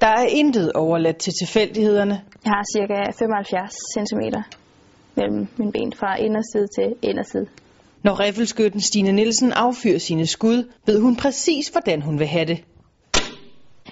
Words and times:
Der 0.00 0.06
er 0.06 0.26
intet 0.26 0.72
overladt 0.72 1.16
til 1.16 1.32
tilfældighederne. 1.40 2.20
Jeg 2.44 2.52
har 2.52 2.64
cirka 2.76 3.10
75 3.18 3.72
cm 3.94 4.20
mellem 5.14 5.48
mine 5.56 5.72
ben 5.72 5.92
fra 5.92 6.16
inderside 6.16 6.66
til 6.66 6.94
inderside. 7.02 7.46
Når 8.02 8.20
riffelskytten 8.20 8.80
Stine 8.80 9.12
Nielsen 9.12 9.52
affyrer 9.52 9.98
sine 9.98 10.26
skud, 10.26 10.70
ved 10.86 11.00
hun 11.00 11.16
præcis, 11.16 11.68
hvordan 11.68 12.02
hun 12.02 12.18
vil 12.18 12.26
have 12.26 12.44
det. 12.44 12.64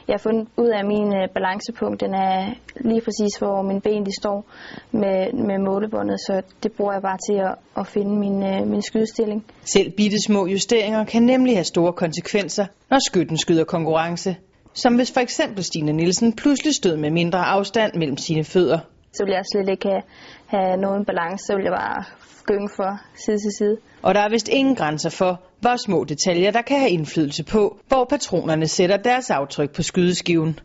Jeg 0.08 0.14
har 0.14 0.18
fundet 0.18 0.48
ud 0.56 0.68
af, 0.68 0.78
at 0.78 0.86
min 0.86 1.14
øh, 1.16 1.28
balancepunkt 1.34 2.00
den 2.00 2.14
er 2.14 2.54
lige 2.80 3.00
præcis, 3.00 3.36
hvor 3.38 3.62
mine 3.62 3.80
ben 3.80 4.06
de 4.06 4.16
står 4.20 4.46
med, 4.90 5.32
med 5.32 5.58
målebåndet, 5.58 6.20
så 6.20 6.42
det 6.62 6.72
bruger 6.72 6.92
jeg 6.92 7.02
bare 7.02 7.18
til 7.28 7.38
at, 7.48 7.54
at 7.76 7.86
finde 7.86 8.16
min, 8.18 8.42
øh, 8.42 8.66
min 8.66 8.82
skydestilling. 8.82 9.44
Selv 9.64 9.90
bitte 9.90 10.16
små 10.26 10.46
justeringer 10.46 11.04
kan 11.04 11.22
nemlig 11.22 11.56
have 11.56 11.64
store 11.64 11.92
konsekvenser, 11.92 12.66
når 12.90 12.98
skytten 13.08 13.38
skyder 13.38 13.64
konkurrence. 13.64 14.36
Som 14.76 14.94
hvis 14.94 15.12
for 15.12 15.20
eksempel 15.20 15.64
Stine 15.64 15.92
Nielsen 15.92 16.32
pludselig 16.32 16.74
stod 16.74 16.96
med 16.96 17.10
mindre 17.10 17.38
afstand 17.38 17.94
mellem 17.94 18.16
sine 18.16 18.44
fødder. 18.44 18.78
Så 19.12 19.24
vil 19.24 19.32
jeg 19.32 19.42
slet 19.52 19.68
ikke 19.68 19.88
have, 19.88 20.02
have 20.46 20.76
nogen 20.76 21.04
balance, 21.04 21.46
så 21.46 21.54
vil 21.56 21.62
jeg 21.64 21.72
bare 21.72 22.04
gynge 22.46 22.68
for 22.76 23.00
side 23.24 23.38
til 23.38 23.52
side. 23.58 23.76
Og 24.02 24.14
der 24.14 24.20
er 24.20 24.28
vist 24.28 24.48
ingen 24.48 24.74
grænser 24.74 25.10
for, 25.10 25.40
hvor 25.60 25.76
små 25.76 26.04
detaljer, 26.04 26.50
der 26.50 26.62
kan 26.62 26.78
have 26.78 26.90
indflydelse 26.90 27.44
på, 27.44 27.78
hvor 27.88 28.04
patronerne 28.04 28.66
sætter 28.66 28.96
deres 28.96 29.30
aftryk 29.30 29.70
på 29.70 29.82
skydeskiven. 29.82 30.58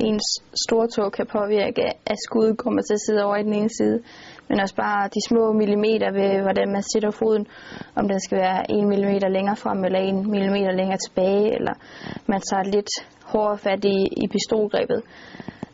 Ens 0.00 0.26
store 0.66 0.88
tog 0.88 1.12
kan 1.12 1.26
påvirke, 1.26 1.84
at 2.06 2.18
skuddet 2.26 2.58
kommer 2.58 2.82
til 2.82 2.94
at 2.94 3.04
sidde 3.06 3.24
over 3.24 3.36
i 3.36 3.42
den 3.42 3.52
ene 3.52 3.70
side, 3.78 4.02
men 4.48 4.60
også 4.60 4.74
bare 4.74 5.08
de 5.14 5.20
små 5.28 5.52
millimeter 5.52 6.12
ved, 6.12 6.42
hvordan 6.42 6.68
man 6.72 6.82
sætter 6.92 7.10
foden, 7.10 7.46
om 7.96 8.08
den 8.08 8.20
skal 8.20 8.38
være 8.38 8.60
1 8.78 8.84
mm 8.90 9.32
længere 9.36 9.56
frem 9.56 9.84
eller 9.84 10.00
1 10.00 10.14
mm 10.14 10.56
længere 10.80 10.98
tilbage, 11.06 11.54
eller 11.56 11.74
man 12.26 12.40
tager 12.40 12.62
lidt 12.62 12.92
hårdere 13.24 13.58
fat 13.58 13.84
i, 13.84 13.98
i 14.22 14.24
pistolgrebet. 14.32 15.02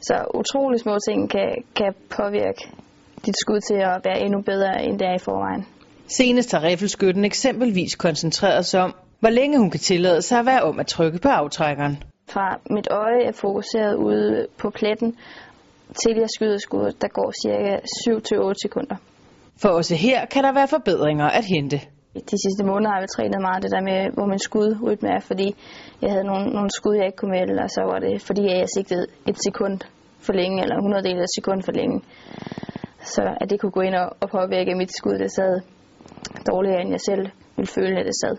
Så 0.02 0.14
utrolig 0.34 0.80
små 0.80 0.96
ting 1.08 1.30
kan, 1.30 1.48
kan 1.76 1.94
påvirke 2.16 2.62
dit 3.26 3.36
skud 3.38 3.60
til 3.60 3.74
at 3.74 4.00
være 4.04 4.20
endnu 4.20 4.40
bedre, 4.42 4.84
end 4.84 4.98
det 4.98 5.06
er 5.06 5.14
i 5.14 5.18
forvejen. 5.18 5.66
Senest 6.06 6.52
har 6.52 6.62
riffelskytten 6.62 7.24
eksempelvis 7.24 7.96
koncentreret 7.96 8.66
sig 8.66 8.80
om, 8.80 8.94
hvor 9.20 9.30
længe 9.30 9.58
hun 9.58 9.70
kan 9.70 9.80
tillade 9.80 10.22
sig 10.22 10.38
at 10.38 10.46
være 10.46 10.62
om 10.62 10.80
at 10.80 10.86
trykke 10.86 11.18
på 11.18 11.28
aftrækkeren. 11.28 12.02
Fra 12.32 12.46
mit 12.70 12.88
øje 12.90 13.22
er 13.30 13.32
fokuseret 13.32 13.94
ude 13.94 14.46
på 14.58 14.70
pletten, 14.70 15.16
til 16.00 16.16
jeg 16.16 16.30
skyder 16.36 16.58
skuddet, 16.58 17.02
der 17.02 17.08
går 17.08 17.32
cirka 17.42 17.76
7-8 17.76 18.54
sekunder. 18.62 18.96
For 19.62 19.68
også 19.68 19.94
her 19.94 20.26
kan 20.26 20.44
der 20.44 20.52
være 20.52 20.68
forbedringer 20.68 21.28
at 21.38 21.44
hente. 21.44 21.78
De 22.14 22.36
sidste 22.44 22.64
måneder 22.70 22.90
har 22.94 23.00
vi 23.00 23.06
trænet 23.06 23.40
meget 23.40 23.62
det 23.62 23.70
der 23.70 23.82
med, 23.90 24.00
hvor 24.14 24.26
min 24.26 24.38
skudrytme 24.38 25.08
er, 25.16 25.20
fordi 25.30 25.48
jeg 26.02 26.10
havde 26.10 26.24
nogle, 26.24 26.46
nogle 26.56 26.70
skud, 26.78 26.94
jeg 26.96 27.06
ikke 27.06 27.20
kunne 27.20 27.34
melde, 27.38 27.62
og 27.62 27.70
så 27.76 27.82
var 27.90 27.98
det, 27.98 28.22
fordi 28.28 28.42
jeg 28.42 28.68
sigtede 28.74 29.06
et 29.30 29.38
sekund 29.46 29.76
for 30.26 30.32
længe, 30.32 30.62
eller 30.62 30.76
100 30.76 31.02
del 31.08 31.18
af 31.18 31.26
et 31.28 31.34
sekund 31.38 31.62
for 31.62 31.72
længe. 31.72 32.00
Så 33.14 33.22
at 33.40 33.50
det 33.50 33.60
kunne 33.60 33.76
gå 33.78 33.80
ind 33.80 33.94
og, 33.94 34.08
og 34.20 34.28
påvirke 34.30 34.74
mit 34.74 34.92
skud, 34.98 35.18
det 35.18 35.32
sad 35.32 35.60
dårligere, 36.50 36.80
end 36.82 36.90
jeg 36.90 37.00
selv 37.00 37.24
ville 37.56 37.72
føle, 37.76 38.00
at 38.00 38.06
det 38.06 38.16
sad. 38.22 38.34